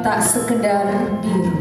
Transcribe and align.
tak 0.00 0.24
sekedar 0.24 0.88
biru. 1.20 1.60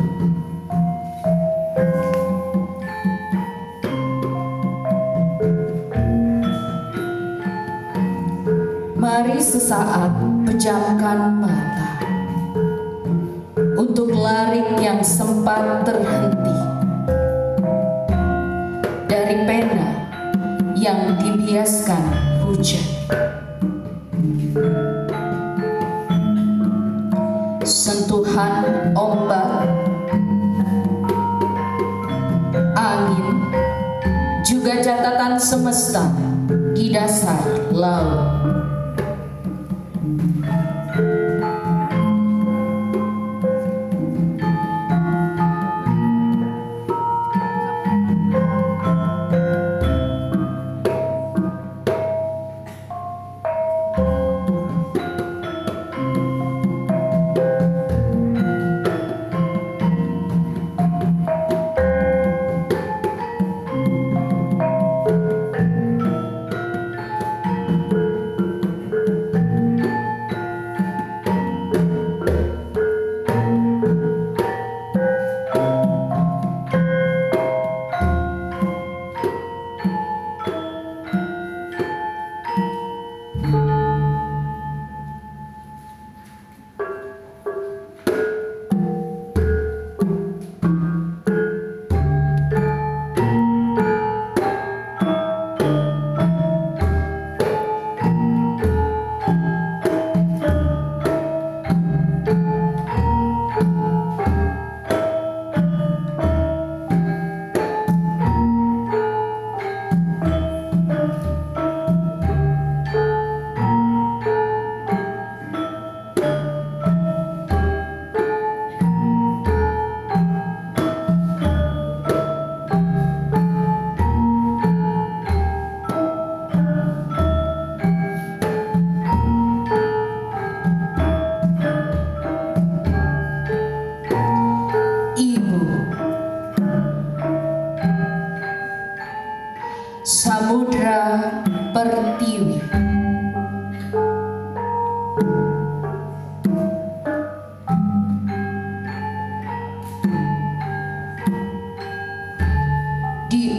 Mari 8.95 9.35
sesaat 9.43 10.15
pejamkan 10.47 11.35
mata 11.43 11.99
untuk 13.75 14.15
larik 14.15 14.79
yang 14.79 15.03
sempat 15.03 15.83
terhenti 15.83 16.59
dari 19.11 19.35
pena 19.43 19.89
yang 20.79 21.19
dibiaskan 21.19 22.03
hujan. 22.47 22.90
Sentuhan 27.71 28.91
ombak, 28.91 29.63
angin, 32.75 33.47
juga 34.43 34.83
catatan 34.83 35.39
semesta 35.39 36.11
di 36.75 36.91
dasar 36.91 37.71
laut. 37.71 38.60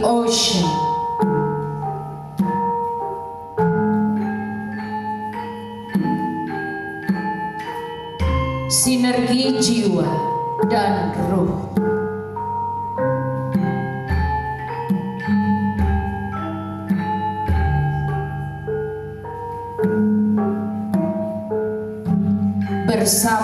Ocean. 0.03 0.67
Sinergi 8.67 9.55
jiwa 9.63 10.07
dan 10.67 11.15
ruh. 11.31 11.55
Bersama 22.83 23.42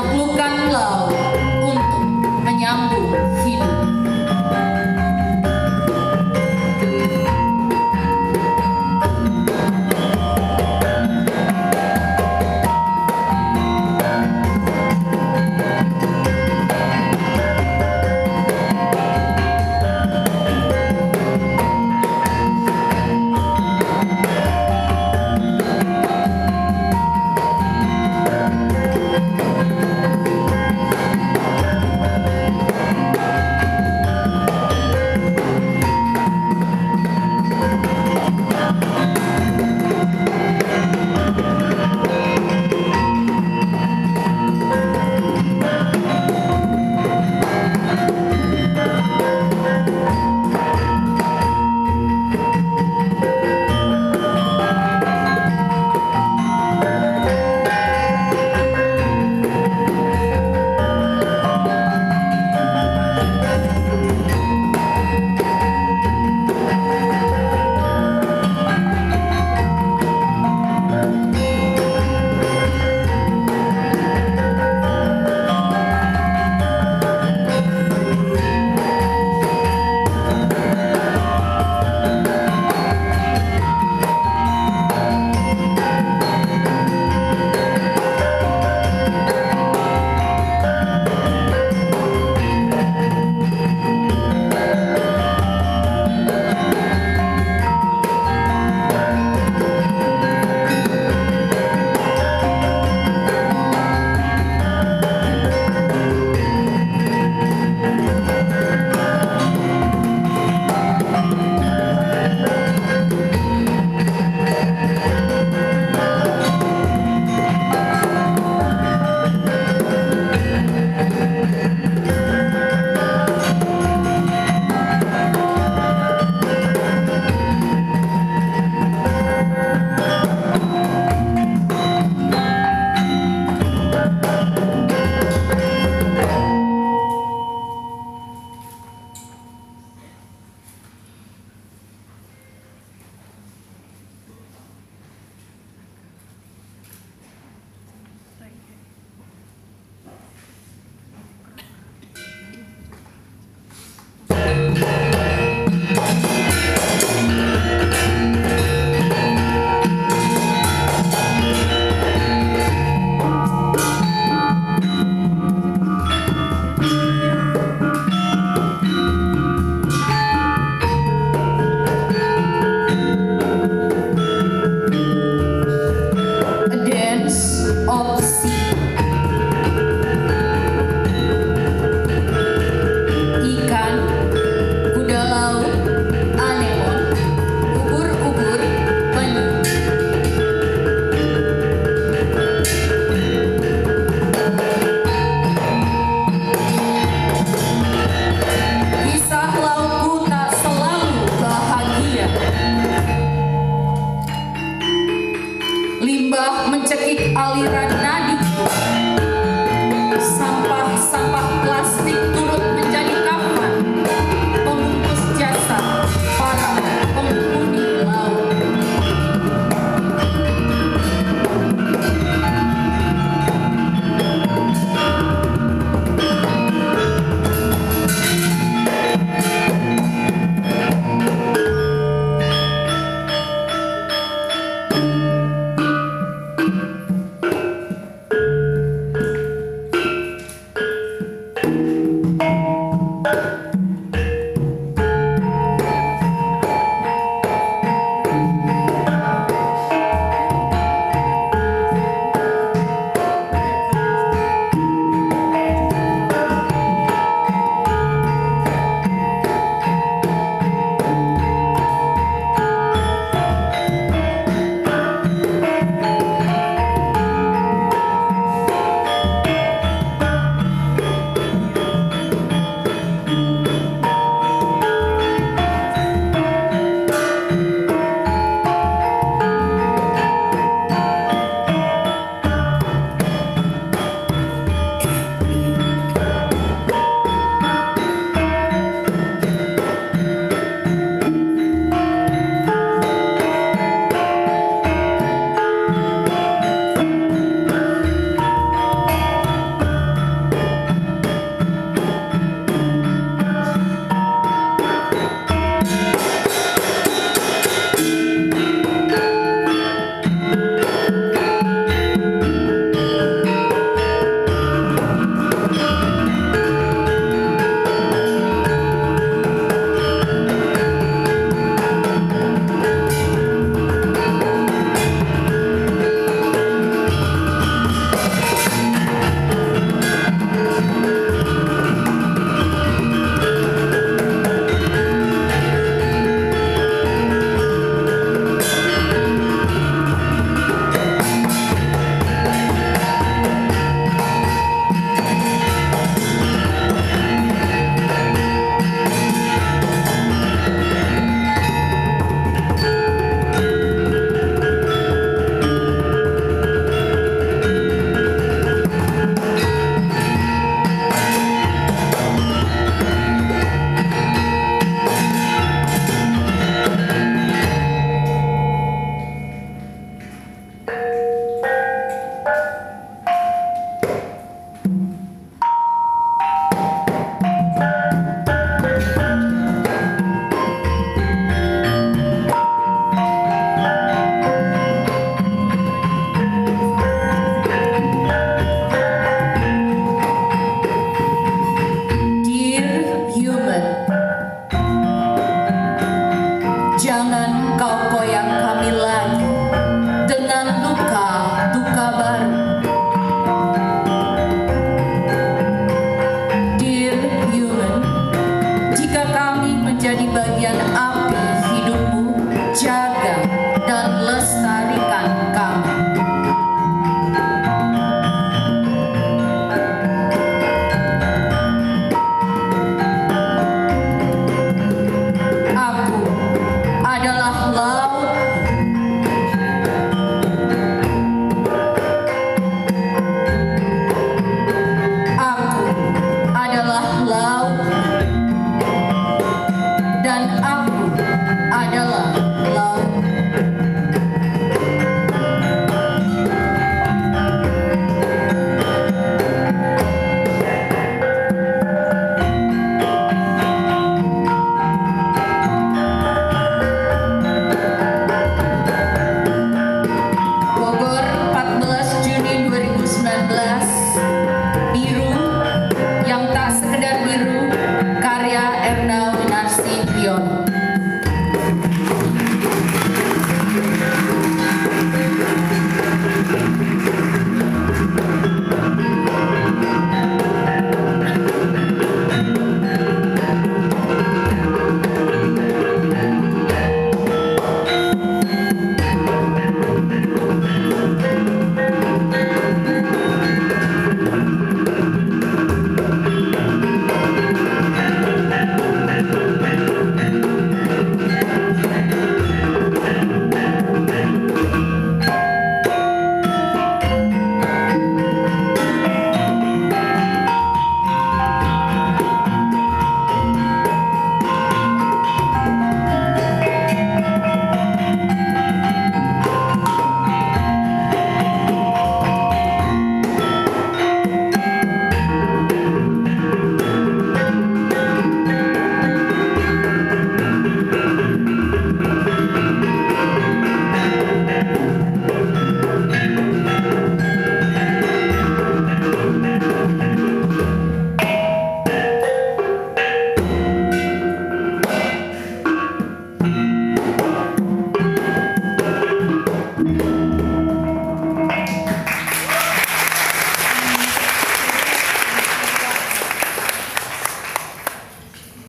menaklukkan 0.00 0.72
laut 0.72 1.12
untuk 1.60 2.04
menyambung 2.40 3.12